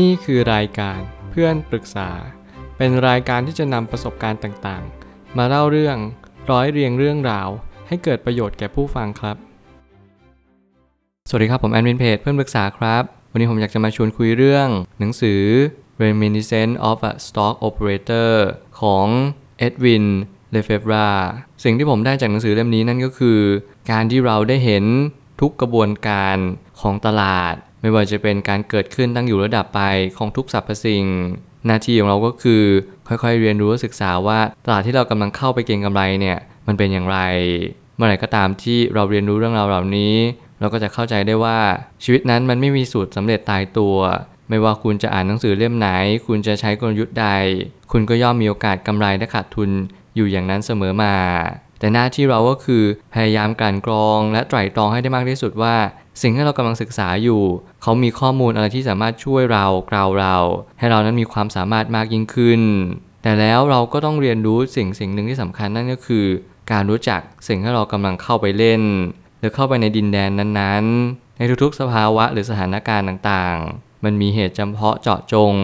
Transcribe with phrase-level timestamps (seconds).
[0.00, 2.10] นี่คือรายการเพื่อนปรึกษา
[2.76, 5.96] เป็นรายการที่จะนำประสบการณ์ต่างๆ มาเล่าเรื่อง
[6.50, 7.48] ร้อยเรียงเรื่องราว
[7.88, 9.36] ให้เกิดประโยชน์แก่ผู้ฟังครับ
[11.28, 13.02] สวัสดีครับ ผมแอดมินเพจเพื่อนปรึกษาครับ
[13.32, 14.68] วันนี้ผมอยากจะมาชวนคุยเรื่อง
[14.98, 15.42] หนังสือ
[16.02, 18.30] Reminiscence of a Stock Operator
[18.80, 19.06] ของ
[19.58, 20.06] เอ็ดวิน
[20.50, 21.08] เลเฟบรา
[21.64, 23.40] สิ่งที่ผมได้จากหนังสือเล่มนี้นั่นก็คือ
[23.90, 24.84] การที่เราได้เห็น
[25.40, 26.36] ทุกกระบวนการ
[26.80, 29.80] ของตลาด ไม่ว่าจะเป็นการเกิดขึ้นตั้งอยู่ระดับไป
[30.18, 31.04] ของทุกสรรพสิ่ง
[31.66, 32.62] หน้าที่ของเราก็คือ
[33.08, 37.18] ค่อยๆเรียนรู้ศึกษาว่าตลาดที่เรากำลังเข้าไปเก็งกำไรเนี่ยมันเป็นอย่างไร
[37.96, 40.14] เมื่อไหร่ก็ตามที่เราเรียนรู้เรื่องราวเหล่านี้
[40.60, 41.58] เราก็จะเข้าใจได้ว่า
[42.04, 43.96] ชีวิตนั้นมันไม่มีสูตรสำเร็จตายตัว
[44.48, 45.88] ไม่ว่าคุณจะอ่านหนังสือเล่มไหน
[46.26, 47.28] คุณจะใช้กลยุทธ์ใด
[47.92, 49.70] คุณก็ย่อมมีโอกาสกำไรและขาดทุน
[50.16, 51.14] อยู่อย่างนั้นเสมอมา
[51.78, 52.82] แต่หน้าที่เราก็คือ
[53.14, 55.74] พยายามกลั่นกรองและไตร่ตรองให้ได้มากที่สุดว่า
[56.20, 57.42] สิ่งที่เรากำลังศึกษาอยู่
[57.82, 60.36] เขามีข้อมูลอะไรที่สามารถช่วยเรากล่าวเรา
[60.78, 62.62] ให้เรานั้นมีความสามารถมากยิ่งขึ้น
[63.22, 66.26] แต่แล้วเราก็ต้องเรียนรู้สิ่งสิ่งหนึ่งที่สำคัญนั่นก็คือ
[66.72, 68.82] การรู้จักสิ่งที่เรากำลังเข้าไปเล่น
[69.38, 75.54] หรือเข้าไปในดินแดนนั้นๆ ในทุกๆสภาวะหรือสถานการณ์ต่างๆ มันมีเหตุจำเพาะเจาะจง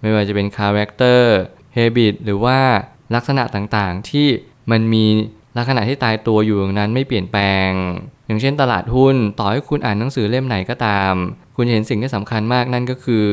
[0.00, 1.34] ไม่ว่าจะเป็น character
[1.74, 2.58] เฮบิตหรือว่า
[3.14, 4.28] ลักษณะต่างๆที่
[4.70, 5.04] มันมี
[5.56, 7.70] ลักษณะที่ตายตัวอยู่นั้นไม่เปลี่ยนแปลง
[8.30, 11.12] อย่างเช่นตลาดหุ้น ต่อให้คุณอ่านหนังสือเล่มไหนก็ตาม
[11.56, 13.26] คุณเห็นสิ่งที่สำคัญมากนั่นก็คือ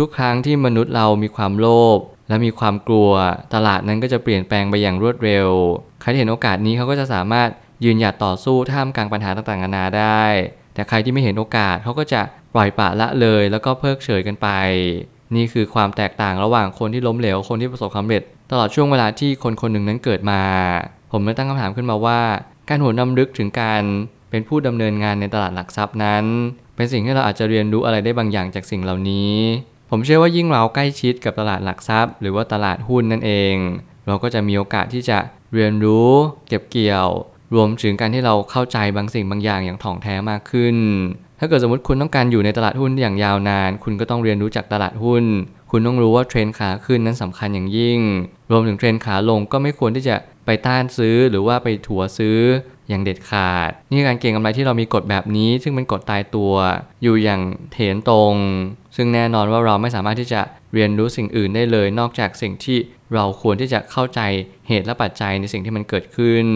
[0.00, 3.10] ทุกๆ ครั้งที่มนุษย์เรามีความโลภและมีความกลัว
[3.54, 5.48] ตลาดนั้นก็จะเปลี่ยนแปลงไปอย่างรวดเร็ว
[6.00, 7.48] ใครที่เห็นโอกาสนี้เขาก็จะสามารถ
[7.84, 10.24] ยืนหยัดต่อสู้ท่ามกลางปัญหาต่างๆนานาได้
[10.74, 12.20] แต่ใครที่ไม่เห็นโอกาสเขาก็จะ
[12.54, 14.48] ปล่อยปละละเลย แล้วก็เพิกเฉยกันไป
[15.34, 20.40] นี่คือความแตกต่างระหว่างคนที่ล้มเหลว คนที่ประสบความสำเร็จ ตลอดช่วงเวลาที่คนคนหนึ่งนั้นเกิดมา
[21.12, 22.20] ผมเลยตั้งคำถามขึ้นมาว่า
[22.68, 23.82] การหัวนำลึกถึงการ
[24.34, 26.24] เป็นผู้ดำเนินงานในตลาดหลักทรัพย์นั้น
[26.76, 29.34] เป็นสิ่งที่เราอาจจะเรียนรู้อะไรได้บางอย่างจากสิ่งเหล่านี้
[29.90, 33.54] ผมเชื่อว่ายิ่งเราใกล้ชิดกับตลาดหลักทรัพย์ หรือว่าตลาดหุ้นนั่นเอง
[34.06, 35.18] เราก็จะมีโอกาสที่จะ
[35.54, 36.10] เรียนรู้
[36.48, 37.08] เก็บเกี่ยว
[37.54, 40.76] รวมถึงการที่เราเข้าใจบางสิ่งบางอย่างอย่างถ่องแท้มากขึ้น
[41.38, 45.24] ถ้าเกิดสมมติคุณต้องการอยู่ในตลาดหุ้นอย่างยาวนาน คุณก็ต้องเรียนรู้จากตลาดหุ้น
[45.70, 48.00] คุณต้องรู้ว่าเทรนขาขึ้นนั้นสำคัญอย่างยิ่ง
[48.50, 50.16] รวมถึงเทรนขาลงก็ไม่ควรที่จะ
[50.46, 52.38] ไปต้านซื้อหรือว่าไปถัวซื้อ
[52.88, 56.52] อย่างเด็ดขาด นี่การเก็งกำไรที่เรามีกฎแบบนี้ ซึ่งเป็นกฎตายตัว
[57.02, 57.40] อยู่อย่าง
[57.72, 58.34] เถนตรง
[58.96, 60.40] ซึ่งแน่นอนว่าเราไม่สามารถที่จะ
[60.74, 62.78] เรียนรู้สิ่งอื่นได้เลย นอกจากสิ่งที่
[63.14, 64.20] เราควรที่จะเข้าใจ
[64.68, 66.46] เหตุและปัจจัยในสิ่งที่มันเกิดขึ้น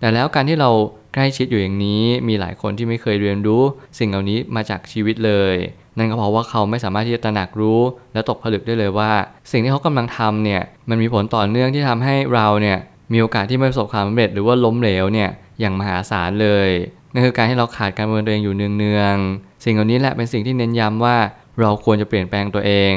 [0.00, 0.70] แต่แล้วการที่เรา
[1.14, 3.62] ใกล้ชิดอยู่อย่างนี้มีหลายคนที่ไม่เคยเรียนรู้
[3.98, 5.54] สิ่งเหล่านี้มาจากชีวิตเลย
[5.98, 7.80] นั่นก็เพราะว่าเขาไม่สามารถที่จะตระหนักรู้
[8.12, 9.12] และตกผลึกได้เลยว่า
[9.52, 12.78] สิ่งที่เขากำลังทำเนี่ยมันมีผลต่อเนื่องที่ทำให้เราเนี่ย
[13.12, 15.30] มีโอกาสที่ไม่ประสบความสำเร็จหรือว่าล้มเหลวเนี่ย
[15.60, 16.70] อย่างมหาศาลเลย
[17.12, 21.16] นั่นคือการที่เราขาดการเมือตัวเองอยู่เนืองๆสิ่งเหล่านี้แหละเป็นสิ่งที่เน้นย้ำว่า
[21.60, 22.94] เราควรจะเปลี่ยนแปลงตัวเอง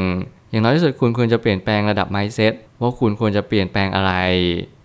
[0.49, 4.13] อย่างน้อยที่สุดคุณควรจะเปลี่ยนแปลงระดับ mindset ว่าคุณควรจะเปลี่ยนแปลงอะไร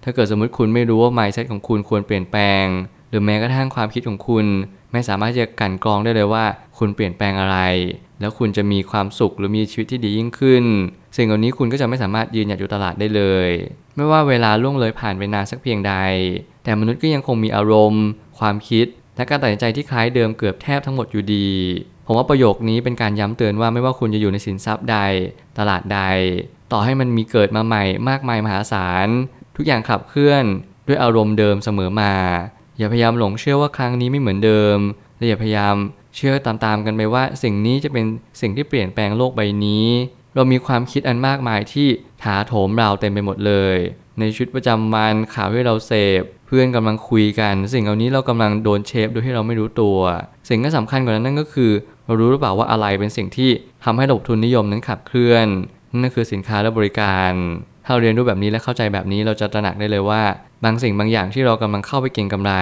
[0.05, 2.65] ถ้าเกิดสมมติคุณไม่รู้ว่า mindset ของคุณควรเปลี่ยนแปลง
[3.11, 4.47] หรือแม้กระทั่งความคิดของคุณ
[4.93, 6.45] ไม่สามารถจะกันกรองได้เลยว่า
[6.79, 7.59] คุณเปลี่ยนแปลงอะไร
[8.21, 10.65] แล้วคุณจะมีความสุขหรือมีชีวิตที่ดียิ่งขึ้น
[11.17, 13.51] สิ่งเหล่านี้คุณก็จะไม่สามารถยืนหยัดอยู่ตลาดได้เลย
[13.97, 15.95] ไม่ว่าเวลาล่วงเลยผ่านไปนานสักเพียงใด
[16.65, 18.05] แต่มนุษย์ก็ยังคงมีอารมณ์
[18.39, 18.87] ความคิด
[19.17, 21.49] และการตัดสินใจที่คล้ายเดิมเกือบแทบทั้งหมดอยู่ดี
[22.07, 24.99] ผมว่าประโยคนี้เป็นการย้ำเตือนว่าไม่ว่าคุณจะอยู่ในสินทรัพย์ใด
[25.59, 26.01] ตลาดใด
[26.73, 29.09] ต่อให้มันมีเกิดมาใหม่มากมายมหาศาล
[29.57, 30.45] ทุกอย่างขับเคลื่อน
[30.87, 32.15] ด้วยอารมณ์เดิมเสมอมา
[32.79, 34.79] อย่าพยายามหลงเชื่อว่าครั้งนี้ไม่เหมือนเดิม
[35.17, 35.75] และอย่าพยายาม
[36.17, 38.05] เชื่อตามๆกันไปว่าสิ่งนี้จะเป็น
[38.41, 39.87] สิ่งที่เปลี่ยนแปลงโลกใบนี้
[40.35, 41.89] เรามีความคิดอันมากมายที่
[42.23, 43.77] ถาโถมเราเต็มไปหมดเลย
[44.19, 49.99] ในชีวิตประจำวันข่าวที่เราเสพ เพื่อนกำลังคุยกัน สิ่งเหล่านี้เรากำลังโดนเชฟโดยที่เราไม่รู้ตัว
[50.49, 51.73] สิ่งที่สำคัญกว่านั้นนั่นก็คือ
[52.07, 53.51] เรารู้หรือเปล่าว่าอะไรเป็นสิ่งที่
[53.85, 55.47] ทำให้ระบบทุนนิยมนั้นขับเคลื่อน
[56.01, 57.33] นั่นคือสินค้าและบริการ
[57.85, 60.23] ถ้าเราเรียนรู้แบบนี้และเข้าใจแบบนี้เราจะตระหนักได้เลยว่า
[60.65, 62.55] บางสิ่งบางอย่างที่เรากำลังเข้าไปเก็งกำไร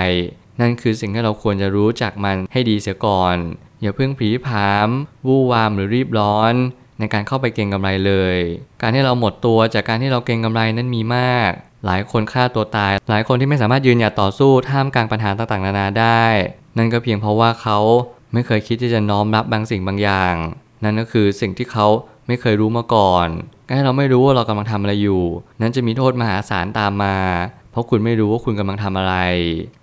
[0.61, 3.37] นั่นคือสิ่งที่เราควรจะรู้จักมันให้ดีเสียก่อน
[3.83, 4.89] อย่าเพิ่งผีผาม
[5.27, 6.55] วู่วามหรือรีบร้อน
[7.03, 8.37] ในการเข้าไปเก็งกำไรเลย
[8.83, 11.51] การที่เราหมดตัวจากการที่เราเก็งกำไรนั้นมีมาก
[11.87, 16.25] หลายคนฆ่าตัวตาย หลายคนที่ไม่สามารถยืนหยัดต่อสู้ท่ามกลางปัญหาต่างๆนานาได้
[16.79, 17.79] นั่นก็เพียงเพราะว่าเขา
[18.33, 20.35] ไม่เคยคิดที่จะน้อมรับบางสิ่งบางอย่าง
[20.85, 21.87] นั่นก็คือสิ่งที่เขา
[22.27, 23.29] ไม่เคยรู้มาก่อน
[23.67, 25.23] การที่เราไม่รู้ว่าเรากำลังทำอะไรอยู่
[25.61, 27.17] นั้นจะมีโทษมหาศาลตามมา
[27.73, 29.15] เพราะคุณไม่รู้ว่าคุณกำลังทำอะไร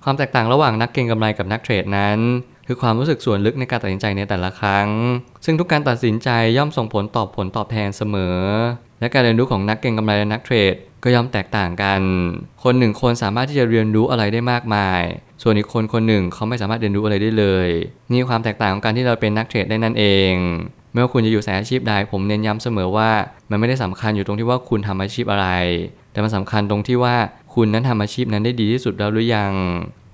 [0.03, 2.19] ความแตกต่างระหว่างนักเก็งกำไรกับนักเทรดนั้น
[2.71, 4.87] คือความรู้สึกส่วนลึกในการตัดสินใจในแต่ละครั้ง
[5.45, 8.37] ซึ่งทุกการตัดสินใจย่อมส่งผลตอบผลตอบแทนเสมอ
[8.99, 12.01] และการเรียนรู้ของนักเก็งกำไรและนักเทรด ก็ย่อมแตกต่างกัน
[12.63, 15.01] คนหนึ่งคนสามารถที่จะเรียนรู้อะไรได้มากมาย
[15.43, 17.69] ส่วนอีกคนคนหนึ่งเขาไม่สามารถเรียนรู้อะไรได้เลย
[18.11, 20.33] นี่ความแตกต่างของการที่เราเป็นนักเทรดได้นั่นเอง
[20.91, 23.09] ไม่ว่าคุณจะอยู่สายอาชีพใดผมเน้นย้ำเสมอว่า
[23.49, 25.47] มันไม่ได้สำคัญอยู่ตรงที่ว่าคุณทำอาชีพอะไร
[26.11, 27.15] แต่มันสำคัญตรงที่ว่า
[27.55, 29.51] คุณนั้นทำอาชีพนั้นได้ดีที่สุดแล้วหรือยัง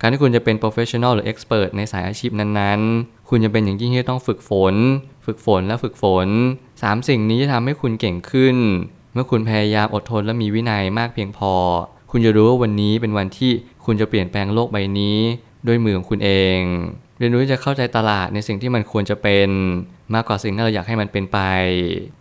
[0.06, 4.75] การที่คุณจะเป็น professional หรือ expert ในสายอาชีพนั้นๆ คุณจะเป็นอย่างยิ่งที่ต้องฝึกฝน
[5.25, 6.28] ฝึกฝนและฝึกฝน
[6.72, 8.56] 3 สิ่งนี้จะทำให้คุณเก่งขึ้น
[9.13, 11.54] เมื่อคุณพยายามอดทนและมีวินัยมากเพียงพอ
[12.12, 13.52] คุณจะรู้ว่าวันนี้เป็นวันที่
[13.86, 15.18] คุณจะเปลี่ยนแปลงโลกใบนี้
[15.68, 16.60] ด้วยมือของคุณเอง
[17.19, 19.50] เรียนรู้ที่จะเข้าใจตลาดในสิ่งที่มันควรจะเป็น
[20.13, 21.40] มากกว่าสิ่งที่เราอยากให้มันเป็นไป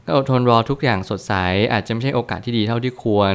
[0.07, 1.33] ก็อดทนรอทุกอย่างสดใส
[1.73, 3.35] อาจจะไม่ใช่โอกาสที่ดีเท่าที่ควร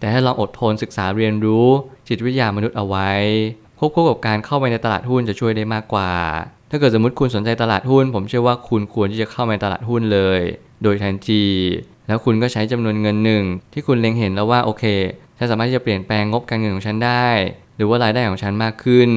[0.00, 1.68] แต่ให้ลองอดทนศึกษาเรียนรู้
[2.08, 3.10] จิตวิทยามนุษย์เอาไว้
[3.84, 6.10] ควบคู่กับการเข้าไปในตลาดหุ้นจะช่วยได้มากกว่า
[6.70, 10.40] ถ้าเกิดสมมติคุณสนใจตลาดหุ้น ผมเชื่อว่าคุณควรที่จะเข้ามาในตลาดหุ้นเลย
[10.82, 11.44] โดยทันที
[12.08, 14.84] แล้วคุณก็ใช้จำนวนเงินหนึ่งที่คุณเล็งเห็นแล้วว่าโอเค
[15.38, 17.28] ฉันสามารถที่จะเปลี่ยนแปลงงบการเงินของฉันได้
[17.76, 19.10] หรือว่ารายได้ของฉันมากขึ้น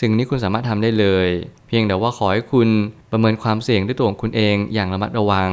[0.00, 1.28] สิ่งนี้คุณสามารถทำได้เลย
[1.68, 2.68] เพียงแต่ว่าขอให้คุณ
[3.10, 5.50] ประเมินความเสี่ยงด้วยตัวของคุณเองอย่างระมัดระวัง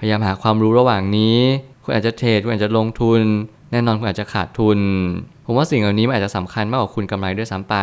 [0.00, 1.38] พยายามหาความรู้ระหว่างนี้
[1.84, 3.20] คุณอาจจะเทรดคุณอาจจะลงทุน
[3.70, 4.78] แน่นอนคุณอาจจะขาดทุน
[5.44, 7.76] ผมว่าสิ่งเหล่านี้มันอาจจะสำคัญมากกว่าคุณกำไรด้วยซ้ำไป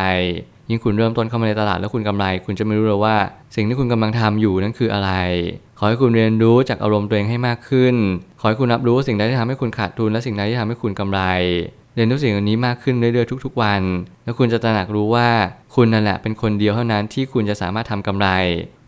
[0.68, 3.16] ยิ่งคุณเริ่มต้นเข้ามาในตลาดแล้วคุณกำไร คุณจะไม่รู้เลยว่า
[3.56, 5.10] สิ่งที่คุณกำลังทำอยู่นั่นคืออะไร
[5.78, 7.94] ขอให้คุณเรียนรู้จากอารมณ์ตัวเองให้มากขึ้น
[8.40, 11.20] ขอให้คุณรับรู้ว่าสิ่งใดที่ทำให้คุณขาดทุน และสิ่งใดที่ทำให้คุณกำไร
[11.94, 13.82] เรียนรู้สิ่งเหล่านี้มากขึ้นเรื่อยๆทุก ๆ วัน
[14.24, 15.28] แล้วคุณจะตระหนักรู้ว่า
[15.74, 18.28] คุณนั่นแหละเป็นคนเดียวเท่านั้นที่คุณจะสามารถทำกำไร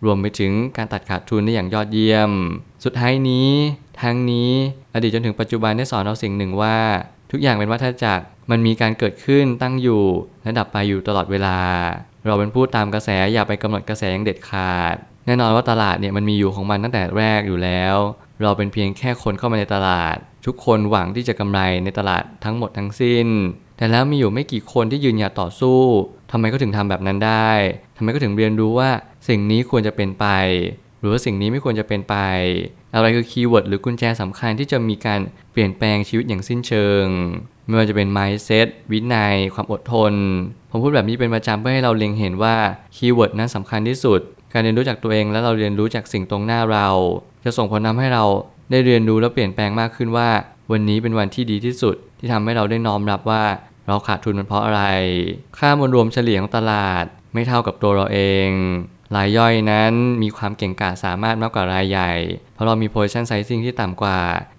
[0.04, 2.30] รวมไปถึงการตัดขาดทุนได้อย่างยอดเยี่ยม
[2.84, 3.50] สุดท้ายนี้
[4.02, 4.50] ทั้งนี้
[4.94, 6.76] อดีตจนถึงปัจจุบันได้สอนเราสิ่งหนึ่งว่า
[7.36, 10.04] ทุกอย่างเป็นวัฏจักรมันมีการเกิดขึ้นตั้งอยู่
[10.42, 11.58] และดับไปอยู่ตลอดเวลา
[12.26, 14.96] เราเป็นผู้ตามกระแสอย่าไปกำหนดกระแสอย่างเด็ดขาด
[15.26, 17.96] แน่นอนว่าตลาดเนี่ยมันมีอยู่ของมันตั้งแต่แรกอยู่แล้ว
[18.42, 20.16] เราเป็นเพียงแค่คนเข้ามาในตลาด
[20.46, 23.26] ทุกคนหวังที่จะกำไรในตลาดทั้งหมดทั้งสิ้น
[23.76, 25.80] แต่แล้วมีอยู่ไม่กี่คนที่ยืนหยัดต่อสู้
[26.30, 27.50] ทำไมก็ถึงทำแบบนั้นได้
[27.96, 28.90] ทำไมก็ถึงเรียนรู้ว่า
[29.28, 30.26] สิ่งนี้ควรจะเป็นไป
[31.04, 32.14] รือว่าสิ่งนี้ไม่ควรจะเป็นไป
[32.94, 35.20] อะไรคือ keyword หรือกุญแจสำคัญที่จะมีการ
[35.52, 37.04] เปลี่ยนแปลงชีวิตอย่างสิ้นเชิง
[37.66, 40.12] ไม่ว่าจะเป็น mindset วินัย ความอดทน
[40.70, 42.56] ผมพูดแบบนี้เป็นประจำเพื่อให้เราเล็งเห็นว่า
[42.96, 44.20] คีย์เวิร์ดนั้นสำคัญที่สุด
[44.52, 46.88] การเรียนรู้จากตัวเองและเราเรียนรู้จากสิ่งตรงหน้าเรา
[47.44, 48.24] จะส่งผลทำให้เรา
[48.70, 50.28] ได้เรียนรู้และเปลี่ยนแปลงมากขึ้นว่า
[50.72, 53.44] วันนี้เป็นวันที่ดีที่สุด ที่ทำให้เราได้น้อมรับว่า
[53.88, 54.82] เราขาดทุนมันเพราะอะไร
[55.58, 57.04] ค่ามวลรวมเฉลี่ยของตลาด
[57.34, 58.48] ไม่เท่ากับตัวเราเอง
[59.16, 62.12] รายย่อยนั้นมีความเก่งกาจสามารถมากกว่ารายใหญ่
[62.54, 64.18] เพราะเรามี position sizing ที่ต่ำกว่า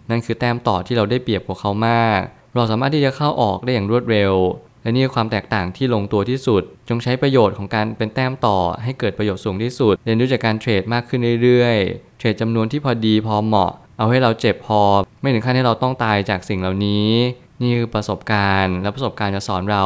[0.10, 2.20] นั่นคือแต้มต่อที่เราได้เปรียบกว่าเขามาก
[2.56, 4.34] เราสามารถที่จะเข้าออกได้อย่างรวดเร็ว
[4.82, 14.82] และนี่คือความแตกต่างที่ลงตัวที่สุด จงใช้ประโยชน์ของการเป็นแต้มต่อให้เกิดประโยชน์สูงที่สุด เรียนรู้จากการเทรดมากขึ้นเรื่อยๆ เทรดจำนวนที่พอดีพอเหมาะ เอาให้เราเจ็บพอ
[15.22, 17.10] ไม่ถึงขั้นให้เราต้องตายจากสิ่งเหล่านี้
[17.62, 19.86] นี่คือประสบการณ์ และประสบการณ์จะสอนเรา